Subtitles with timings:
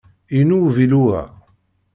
[0.37, 1.21] Inu uvilu-a.